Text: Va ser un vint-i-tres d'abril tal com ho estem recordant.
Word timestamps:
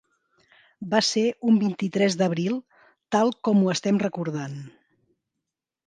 Va 0.93 1.01
ser 1.07 1.25
un 1.51 1.59
vint-i-tres 1.65 2.17
d'abril 2.23 2.57
tal 3.17 3.33
com 3.49 3.63
ho 3.67 3.73
estem 3.79 4.05
recordant. 4.09 4.61